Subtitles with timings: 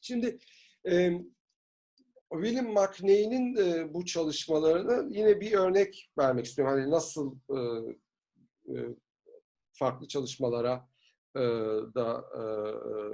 [0.00, 0.38] Şimdi
[0.90, 1.12] e,
[2.32, 6.74] William McNeigh'nin e, bu çalışmalarına yine bir örnek vermek istiyorum.
[6.74, 7.58] Hani nasıl e,
[8.68, 8.74] e,
[9.72, 10.88] farklı çalışmalara
[11.36, 11.40] e,
[11.94, 12.42] da e,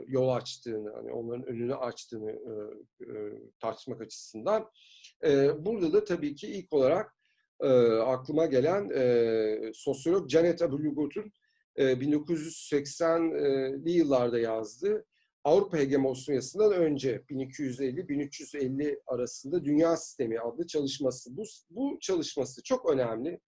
[0.09, 2.53] yol açtığını, hani onların önünü açtığını e,
[3.05, 4.71] e, tartışmak açısından.
[5.25, 7.17] E, burada da tabii ki ilk olarak
[7.61, 11.33] e, aklıma gelen e, sosyolog Janet Abulugut'un
[11.77, 15.07] e, 1980'li yıllarda yazdığı
[15.47, 21.37] Avrupa hegemonyasından önce 1250-1350 arasında Dünya Sistemi adlı çalışması.
[21.37, 23.41] Bu, bu çalışması çok önemli.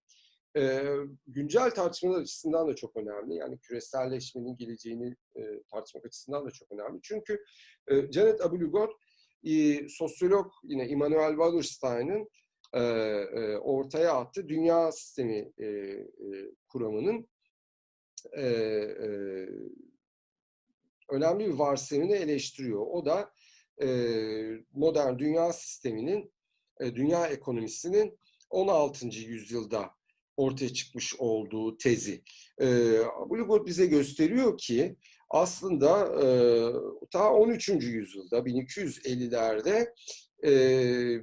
[0.57, 0.83] E,
[1.27, 3.35] güncel tartışmalar açısından da çok önemli.
[3.35, 5.41] Yani küreselleşmenin geleceğini e,
[5.71, 6.99] tartışmak açısından da çok önemli.
[7.03, 7.43] Çünkü
[7.87, 8.91] e, Janet Abulugot,
[9.43, 12.29] e, sosyolog yine Immanuel Wallerstein'ın
[12.73, 16.05] e, e, ortaya attığı dünya sistemi e, e,
[16.69, 17.27] kuramının
[18.33, 19.09] e, e,
[21.09, 22.87] önemli bir varsayımını eleştiriyor.
[22.87, 23.31] O da
[23.81, 23.87] e,
[24.73, 26.33] modern dünya sisteminin,
[26.81, 29.07] e, dünya ekonomisinin 16.
[29.07, 29.89] yüzyılda
[30.37, 32.23] ortaya çıkmış olduğu tezi.
[32.61, 32.65] E,
[33.29, 34.95] Bulligot bize gösteriyor ki
[35.29, 36.27] aslında e,
[37.11, 37.69] ta 13.
[37.69, 39.93] yüzyılda 1250'lerde
[40.43, 40.49] e,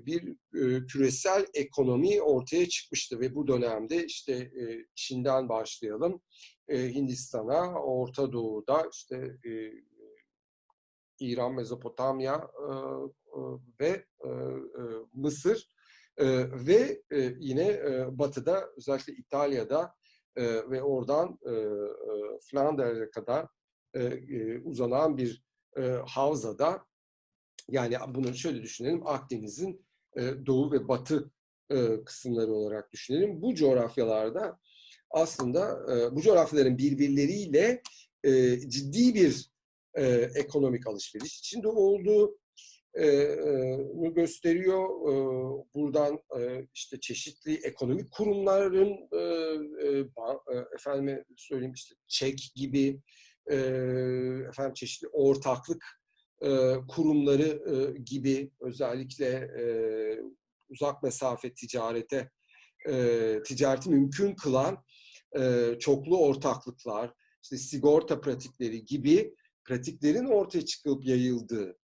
[0.07, 6.23] bir e, küresel ekonomi ortaya çıkmıştı ve bu dönemde işte e, Çin'den başlayalım
[6.69, 9.73] e, Hindistan'a, Orta Doğu'da işte e,
[11.21, 12.73] İran, Mezopotamya e,
[13.35, 13.41] e,
[13.81, 14.07] ve
[15.13, 15.77] Mısır
[16.67, 17.03] ve
[17.39, 17.81] yine
[18.19, 19.95] Batı'da özellikle İtalya'da
[20.71, 21.53] ve oradan e,
[23.11, 23.47] kadar
[24.65, 25.45] uzanan bir
[25.77, 26.87] e, havzada
[27.69, 29.87] yani bunu şöyle düşünelim Akdeniz'in
[30.47, 31.31] doğu ve batı
[32.05, 33.43] kısımları olarak düşünelim.
[33.43, 34.59] Bu coğrafyalarda
[35.11, 37.83] aslında e, bu coğrafyaların birbirleriyle
[38.25, 39.51] e, ciddi bir
[39.95, 40.05] e,
[40.35, 42.39] ekonomik alışveriş içinde olduğu
[42.99, 43.07] e,
[44.15, 44.85] gösteriyor.
[44.85, 45.15] E,
[45.75, 49.19] buradan e, işte çeşitli ekonomik kurumların e,
[49.87, 53.01] e, e, efendime söyleyeyim işte çek gibi
[53.51, 53.57] e,
[54.49, 55.85] efendim çeşitli ortaklık
[56.43, 59.65] e, kurumları e, gibi özellikle e,
[60.69, 62.31] uzak mesafe ticarete
[62.89, 64.85] e, ticareti mümkün kılan
[65.39, 71.79] e, çoklu ortaklıklar, işte sigorta pratikleri gibi pratiklerin ortaya çıkıp yayıldığı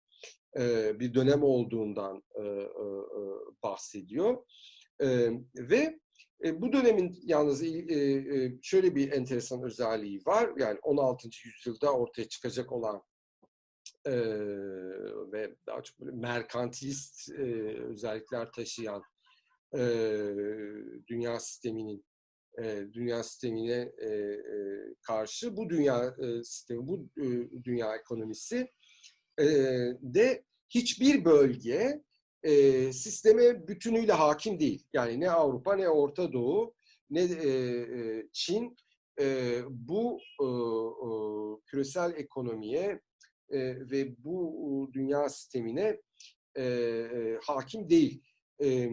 [0.58, 3.24] e, bir dönem olduğundan e, e, e
[3.64, 4.46] bahsediyor.
[5.02, 6.00] E, ve
[6.46, 10.50] e, bu dönemin yalnız e, e, şöyle bir enteresan özelliği var.
[10.58, 11.30] Yani 16.
[11.46, 13.02] yüzyılda ortaya çıkacak olan
[14.06, 14.14] e,
[15.32, 17.44] ve daha çok böyle merkantilist e,
[17.84, 19.04] özellikler taşıyan
[19.78, 19.82] e,
[21.08, 22.06] dünya sisteminin
[22.60, 24.36] e, dünya sistemine e, e,
[25.02, 27.26] karşı bu dünya e, sistemi, bu e,
[27.64, 28.72] dünya ekonomisi
[29.40, 29.46] e,
[30.02, 32.02] de hiçbir bölge
[32.44, 34.86] e, sisteme bütünüyle hakim değil.
[34.94, 36.76] Yani ne Avrupa ne Orta Doğu
[37.10, 38.76] ne e, e, Çin
[39.20, 41.10] e, bu e, e,
[41.66, 43.02] küresel ekonomiye
[43.50, 43.60] e,
[43.92, 46.02] ve bu dünya sistemine
[46.56, 48.24] e, e, hakim değil.
[48.64, 48.90] E,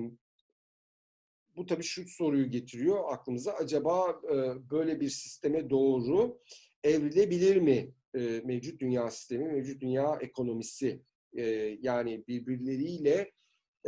[1.58, 3.52] bu tabii şu soruyu getiriyor aklımıza.
[3.52, 4.34] Acaba e,
[4.70, 6.38] böyle bir sisteme doğru
[6.84, 11.02] evrilebilir mi e, mevcut dünya sistemi, mevcut dünya ekonomisi?
[11.36, 11.42] E,
[11.82, 13.32] yani birbirleriyle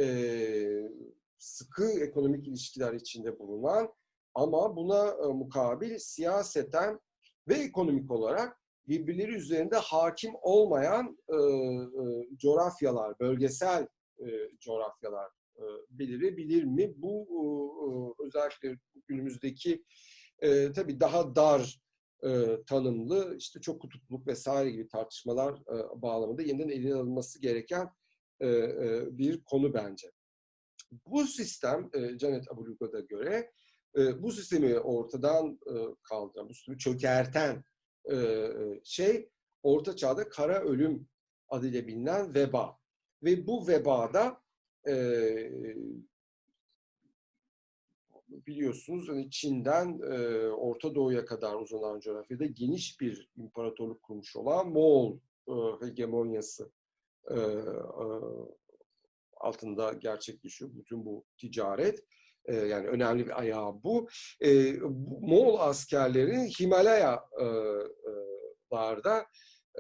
[0.01, 0.07] e,
[1.39, 3.95] sıkı ekonomik ilişkiler içinde bulunan
[4.35, 7.01] ama buna e, mukabil siyaseten
[7.49, 13.87] ve ekonomik olarak birbirleri üzerinde hakim olmayan e, e, coğrafyalar, bölgesel
[14.19, 14.27] e,
[14.61, 15.40] coğrafyalar
[15.91, 16.95] belirebilir mi?
[16.97, 17.41] Bu e,
[17.87, 19.85] e, özellikle günümüzdeki
[20.43, 21.81] e, tabii daha dar
[22.25, 27.89] e, tanımlı işte çok kutupluluk vesaire gibi tartışmalar e, bağlamında yeniden eline alınması gereken
[28.41, 30.11] e, e, bir konu bence.
[31.07, 33.51] Bu sistem e, Janet Abuluga'da göre
[33.99, 37.65] e, bu sistemi ortadan e, kaldıran, bu sistemi çökerten
[38.13, 38.47] e,
[38.85, 39.31] şey
[39.63, 41.09] Orta Çağ'da kara ölüm
[41.49, 42.79] adıyla bilinen veba.
[43.23, 44.43] Ve bu vebada
[44.89, 44.95] e,
[48.47, 55.19] biliyorsunuz hani Çin'den e, Orta Doğu'ya kadar uzanan coğrafyada geniş bir imparatorluk kurmuş olan Moğol
[55.49, 55.53] e,
[55.87, 56.71] hegemonyası
[57.31, 57.39] e, e,
[59.37, 62.05] altında gerçekleşiyor bütün bu ticaret.
[62.45, 64.09] E, yani önemli bir ayağı bu.
[64.41, 64.73] E,
[65.21, 69.27] Moğol askerlerin Himalayalarda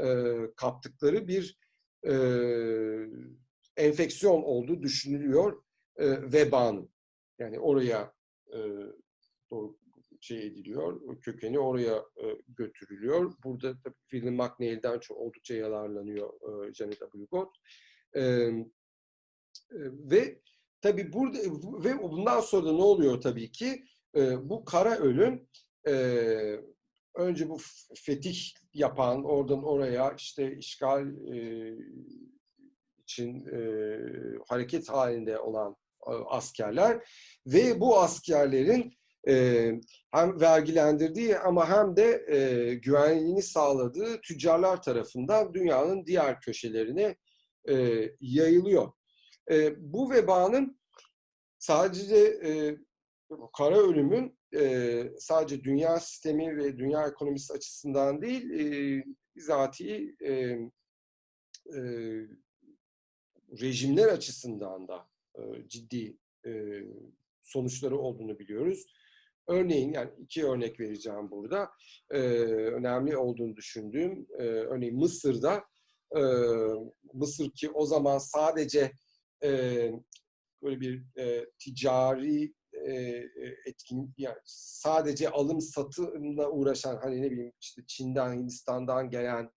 [0.03, 1.59] e, kaptıkları bir
[2.07, 2.13] e,
[3.81, 5.63] enfeksiyon olduğu düşünülüyor
[5.97, 6.91] e, vebanın.
[7.39, 8.13] Yani oraya
[8.53, 8.59] e,
[9.51, 9.81] doğru
[10.21, 13.33] şey ediliyor, kökeni oraya e, götürülüyor.
[13.45, 16.31] Burada tabii William McNeil'den çok oldukça yararlanıyor
[16.69, 17.57] e, Janet Abulgot.
[18.15, 18.63] E, e,
[20.11, 20.41] ve
[20.81, 21.39] tabii burada
[21.85, 23.85] ve bundan sonra ne oluyor tabii ki?
[24.17, 25.49] E, bu kara ölüm
[25.89, 25.95] e,
[27.15, 27.59] önce bu
[27.95, 28.39] fetih
[28.75, 31.77] yapan, oradan oraya işte işgal e,
[33.11, 33.61] için e,
[34.49, 35.77] hareket halinde olan
[36.07, 37.09] e, askerler
[37.47, 38.93] ve bu askerlerin
[39.29, 39.73] e,
[40.13, 47.17] hem vergilendirdiği ama hem de e, güvenliğini sağladığı tüccarlar tarafından dünyanın diğer köşelerine
[47.69, 48.93] e, yayılıyor.
[49.51, 50.81] E, bu vebanın
[51.59, 52.77] sadece e,
[53.57, 59.05] kara ölümün e, sadece dünya sistemi ve dünya ekonomisi açısından değil, e,
[59.37, 60.33] bizatihi e,
[61.77, 61.83] e,
[63.61, 65.09] rejimler açısından da
[65.39, 66.17] e, ciddi
[66.47, 66.51] e,
[67.43, 68.87] sonuçları olduğunu biliyoruz.
[69.49, 71.71] Örneğin yani iki örnek vereceğim burada.
[72.11, 72.19] E,
[72.53, 75.65] önemli olduğunu düşündüğüm e, örneğin Mısır'da
[76.17, 76.21] e,
[77.15, 78.93] Mısır ki o zaman sadece
[79.43, 79.51] e,
[80.63, 82.93] böyle bir e, ticari e,
[83.67, 89.51] etkin yani sadece alım satımla uğraşan hani ne bileyim işte Çin'den Hindistan'dan gelen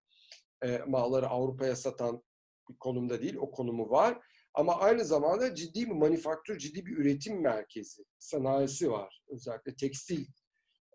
[0.63, 2.24] e, malları Avrupa'ya satan
[2.69, 4.19] bir konumda değil o konumu var
[4.54, 9.24] ama aynı zamanda ciddi bir manifaktür, ciddi bir üretim merkezi, sanayisi var.
[9.27, 10.25] Özellikle tekstil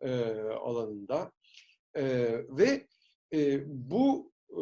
[0.00, 0.10] e,
[0.40, 1.32] alanında.
[1.96, 2.04] E,
[2.48, 2.86] ve
[3.34, 4.60] e, bu e,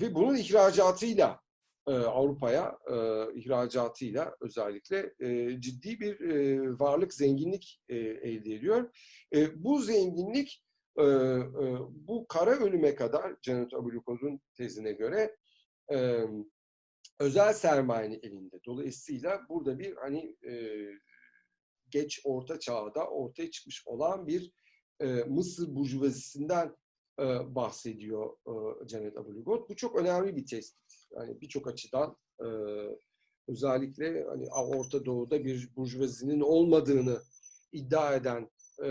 [0.00, 1.40] ve bunun ihracatıyla
[1.88, 2.94] e, Avrupa'ya e,
[3.34, 8.94] ihracatıyla özellikle e, ciddi bir e, varlık, zenginlik e, elde ediyor.
[9.34, 10.64] E, bu zenginlik
[10.98, 11.44] e, e,
[11.90, 15.36] bu kara ölüme kadar Janet Abulukoz'un tezine göre
[15.92, 16.24] e,
[17.20, 18.60] özel sermayenin elinde.
[18.66, 20.84] Dolayısıyla burada bir hani e,
[21.90, 24.52] geç orta çağda ortaya çıkmış olan bir
[25.00, 26.76] e, Mısır burjuvazisinden
[27.20, 29.70] e, bahsediyor e, Janet Abulugot.
[29.70, 30.94] Bu çok önemli bir tespit.
[31.10, 32.46] Yani birçok açıdan e,
[33.48, 37.22] özellikle hani Orta Doğu'da bir burjuvazinin olmadığını
[37.72, 38.50] iddia eden
[38.82, 38.90] e,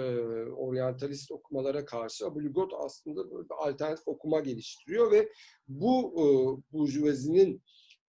[0.51, 5.29] oryantalist okumalara karşı Abulugot aslında böyle bir alternatif okuma geliştiriyor ve
[5.67, 6.25] bu e,
[6.73, 7.63] burjuvazinin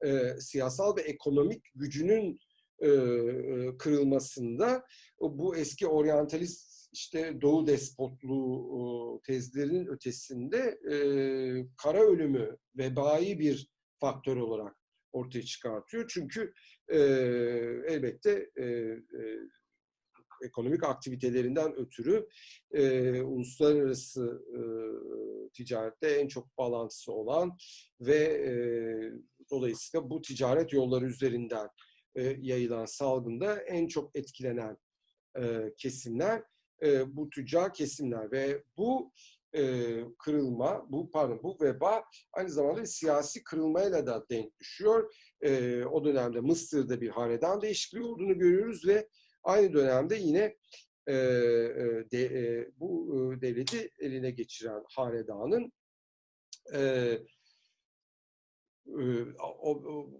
[0.04, 2.38] e, siyasal ve ekonomik gücünün
[2.78, 4.84] e, e, kırılmasında
[5.20, 10.96] bu eski oryantalist işte Doğu despotluğu tezlerinin ötesinde e,
[11.82, 13.68] kara ölümü vebai bir
[14.00, 14.76] faktör olarak
[15.12, 16.10] ortaya çıkartıyor.
[16.14, 16.52] Çünkü
[16.88, 16.98] e,
[17.88, 18.98] elbette e, e,
[20.44, 22.28] ekonomik aktivitelerinden ötürü
[22.72, 24.60] e, uluslararası e,
[25.52, 27.56] ticarette en çok bağlantısı olan
[28.00, 28.52] ve e,
[29.50, 31.68] dolayısıyla bu ticaret yolları üzerinden
[32.14, 34.76] e, yayılan salgında en çok etkilenen
[35.38, 36.42] e, kesimler
[36.82, 39.12] e, bu tüccar kesimler ve bu
[39.56, 45.14] e, kırılma, bu pardon bu veba aynı zamanda siyasi kırılmayla da denk düşüyor.
[45.40, 49.08] E, o dönemde Mısır'da bir hanedan değişikliği olduğunu görüyoruz ve
[49.44, 50.56] aynı dönemde yine
[51.06, 51.14] e,
[52.12, 55.72] de, e, bu devleti eline geçiren hanedanın
[56.72, 56.80] e,
[58.86, 60.10] e, o, o,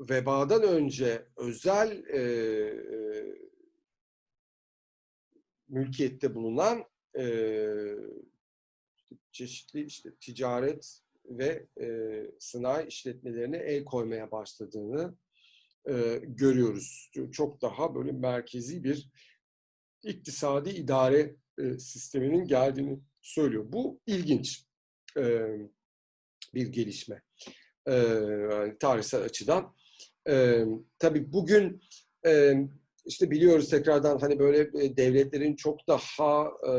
[0.00, 2.98] vebadan önce özel e, e,
[5.68, 6.84] mülkiyette bulunan
[7.18, 7.24] e,
[9.32, 11.86] çeşitli işte ticaret ve e,
[12.38, 15.14] sanayi işletmelerine el koymaya başladığını
[16.22, 17.10] görüyoruz.
[17.32, 19.10] Çok daha böyle merkezi bir
[20.02, 21.36] iktisadi idare
[21.78, 23.64] sisteminin geldiğini söylüyor.
[23.68, 24.64] Bu ilginç
[26.54, 27.22] bir gelişme.
[28.80, 29.74] Tarihsel açıdan.
[30.28, 30.64] E,
[30.98, 31.82] tabii bugün
[33.06, 36.72] işte biliyoruz tekrardan hani böyle devletlerin çok daha e,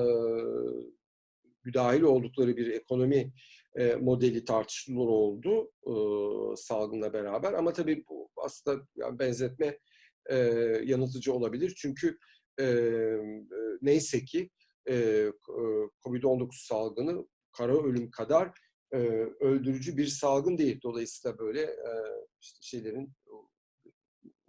[1.66, 3.34] müdahil oldukları bir ekonomi
[3.76, 5.94] e, modeli tartışılır oldu e,
[6.56, 7.54] salgınla beraber.
[7.54, 9.80] Ama tabii bu aslında yani benzetme
[10.30, 10.36] e,
[10.84, 11.74] yanıltıcı olabilir.
[11.78, 12.18] Çünkü
[12.60, 12.66] e,
[13.82, 14.50] neyse ki
[14.90, 14.94] e,
[16.06, 18.52] COVID-19 salgını kara ölüm kadar
[18.94, 18.98] e,
[19.40, 20.80] öldürücü bir salgın değil.
[20.84, 21.92] Dolayısıyla böyle e,
[22.42, 23.14] işte şeylerin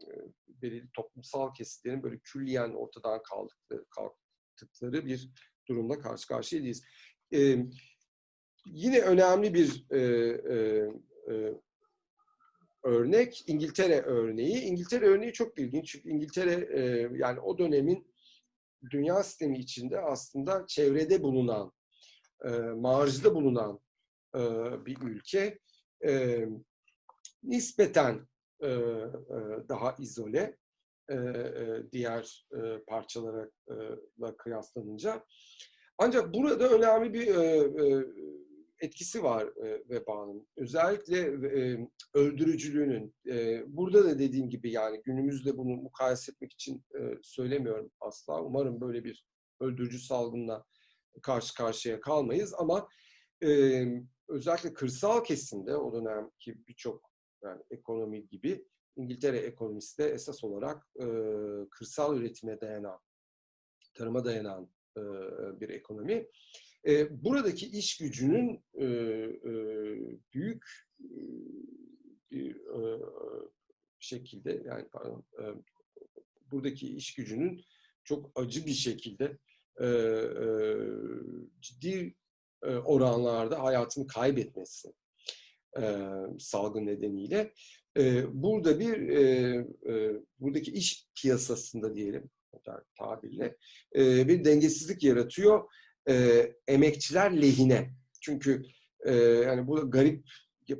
[0.02, 0.08] e,
[0.48, 5.30] belirli toplumsal kesitlerin böyle külliyen ortadan kaldıkları, kalktıkları bir
[5.68, 6.84] durumda karşı karşıya değiliz.
[7.34, 7.56] E,
[8.66, 10.56] yine önemli bir e, e,
[11.34, 11.54] e,
[12.84, 14.60] örnek İngiltere örneği.
[14.60, 18.12] İngiltere örneği çok ilginç çünkü İngiltere e, yani o dönemin
[18.90, 21.72] dünya sistemi içinde aslında çevrede bulunan,
[22.44, 23.80] e, marjda bulunan
[24.36, 24.40] e,
[24.86, 25.58] bir ülke.
[26.06, 26.44] E,
[27.42, 28.28] nispeten
[28.60, 28.98] e, e,
[29.68, 30.56] daha izole.
[31.08, 33.48] e, e, diğer e, parçalara
[34.38, 35.24] kıyaslanınca.
[35.98, 38.04] Ancak burada önemli bir e, e,
[38.80, 40.48] etkisi var e, vebanın.
[40.56, 41.18] Özellikle
[41.60, 43.14] e, öldürücülüğünün.
[43.28, 48.42] E, burada da dediğim gibi yani günümüzde bunu mukayese etmek için e, söylemiyorum asla.
[48.42, 49.26] Umarım böyle bir
[49.60, 50.64] öldürücü salgınla
[51.22, 52.88] karşı karşıya kalmayız ama
[53.42, 53.84] e,
[54.28, 57.10] özellikle kırsal kesimde o dönemki birçok
[57.44, 58.64] yani ekonomi gibi
[58.96, 61.06] İngiltere ekonomisi de esas olarak e,
[61.70, 62.98] kırsal üretime dayanan,
[63.94, 65.00] tarıma dayanan e,
[65.60, 66.26] bir ekonomi.
[66.86, 68.86] E, buradaki iş gücünün e,
[70.34, 70.64] büyük
[72.32, 72.38] e,
[73.98, 75.24] şekilde yani pardon
[76.50, 77.64] buradaki iş gücünün
[78.04, 79.38] çok acı bir şekilde
[81.60, 82.14] ciddi
[82.62, 84.92] oranlarda hayatını kaybetmesi
[86.38, 87.52] salgın nedeniyle
[88.28, 89.08] burada bir
[90.38, 92.30] buradaki iş piyasasında diyelim
[92.98, 93.56] tabirle
[93.96, 95.68] e, bir dengesizlik yaratıyor
[96.08, 97.90] e, emekçiler lehine.
[98.20, 98.62] Çünkü
[99.06, 100.24] e, yani bu garip,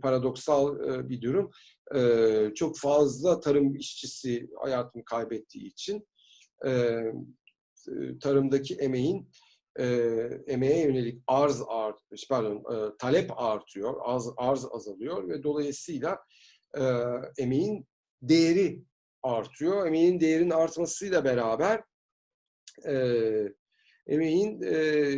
[0.02, 1.50] paradoksal e, bir durum.
[1.96, 6.08] E, çok fazla tarım işçisi hayatını kaybettiği için
[6.66, 7.00] e,
[8.20, 9.30] tarımdaki emeğin
[9.78, 9.84] e,
[10.46, 16.18] emeğe yönelik arz art, pardon, e, talep artıyor, arz, arz azalıyor ve dolayısıyla
[16.78, 16.82] e,
[17.38, 17.86] emeğin
[18.22, 18.82] değeri
[19.22, 19.86] artıyor.
[19.86, 21.82] Emeğin değerinin artmasıyla beraber
[22.88, 22.94] e,
[24.06, 25.14] emeğin e,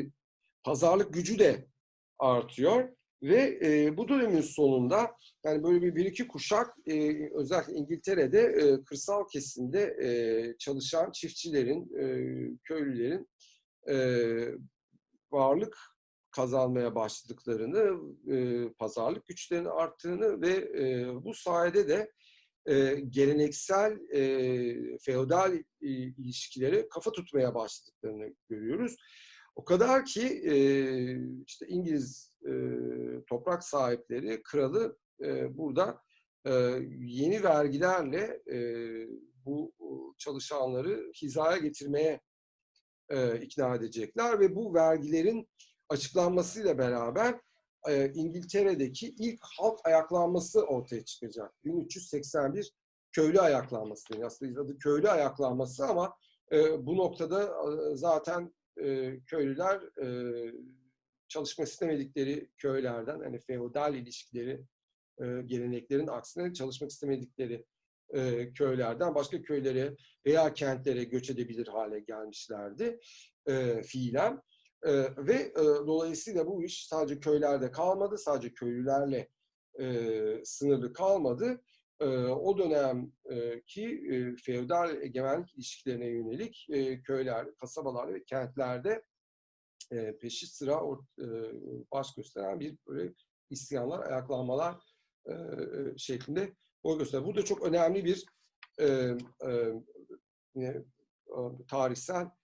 [0.65, 1.67] pazarlık gücü de
[2.19, 2.89] artıyor
[3.23, 8.85] ve e, bu dönemin sonunda yani böyle bir, bir iki kuşak e, özellikle İngiltere'de e,
[8.85, 10.09] kırsal kesimde e,
[10.59, 12.07] çalışan çiftçilerin, e,
[12.65, 13.29] köylülerin
[13.89, 13.97] e,
[15.33, 15.79] varlık
[16.31, 18.01] kazanmaya başladıklarını,
[18.33, 22.13] e, pazarlık güçlerinin arttığını ve e, bu sayede de
[22.67, 28.97] e, geleneksel e, feodal e, ilişkileri kafa tutmaya başladıklarını görüyoruz.
[29.55, 30.55] O kadar ki e,
[31.47, 32.53] işte İngiliz e,
[33.29, 36.03] toprak sahipleri kralı e, burada
[36.47, 36.53] e,
[36.99, 38.59] yeni vergilerle e,
[39.45, 39.73] bu
[40.19, 42.21] çalışanları hizaya getirmeye
[43.11, 45.49] e, ikna edecekler ve bu vergilerin
[45.89, 47.41] açıklanmasıyla beraber
[47.89, 51.65] e, İngiltere'deki ilk halk ayaklanması ortaya çıkacak.
[51.65, 52.73] 1381
[53.13, 54.05] köylü ayaklanması.
[54.25, 56.17] Aslında adı köylü ayaklanması ama
[56.53, 60.07] e, bu noktada e, zaten e, köylüler e,
[61.29, 64.65] çalışmak istemedikleri köylerden, hani feodal ilişkileri,
[65.21, 67.65] e, geleneklerin aksine çalışmak istemedikleri
[68.15, 69.97] e, köylerden başka köylere
[70.27, 73.01] veya kentlere göç edebilir hale gelmişlerdi
[73.47, 74.43] e, fiilen.
[74.83, 79.29] E, ve e, dolayısıyla bu iş sadece köylerde kalmadı, sadece köylülerle
[79.81, 81.63] e, sınırlı kalmadı.
[82.01, 89.03] E, o dönemki e, feodal egemenlik ilişkilerine yönelik e, köyler, kasabalar ve kentlerde
[89.93, 91.27] e, peşi sıra or, e,
[91.93, 93.13] baş gösteren bir böyle
[93.51, 94.77] isyanlar, ayaklanmalar
[95.29, 95.33] e,
[95.97, 96.53] şeklinde
[96.85, 97.29] boy gösteriyor.
[97.29, 98.27] Bu da çok önemli bir
[98.79, 98.87] e,
[99.41, 99.73] e,
[100.57, 100.83] e,
[101.69, 102.42] tarihsel e,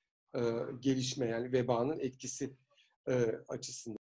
[0.80, 2.56] gelişme yani vebanın etkisi
[3.48, 3.96] açısından.